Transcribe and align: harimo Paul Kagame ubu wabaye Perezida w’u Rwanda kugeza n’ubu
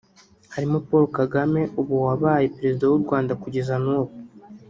harimo 0.53 0.77
Paul 0.87 1.05
Kagame 1.19 1.61
ubu 1.79 1.93
wabaye 2.05 2.45
Perezida 2.55 2.83
w’u 2.91 3.01
Rwanda 3.03 3.33
kugeza 3.43 3.75
n’ubu 3.83 4.13